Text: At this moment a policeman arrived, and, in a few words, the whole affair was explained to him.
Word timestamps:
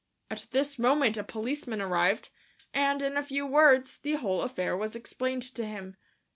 At 0.31 0.47
this 0.49 0.79
moment 0.79 1.15
a 1.15 1.23
policeman 1.23 1.79
arrived, 1.79 2.29
and, 2.73 3.03
in 3.03 3.17
a 3.17 3.21
few 3.23 3.45
words, 3.45 3.97
the 3.97 4.13
whole 4.13 4.41
affair 4.41 4.75
was 4.75 4.95
explained 4.95 5.43
to 5.53 5.63
him. 5.63 5.95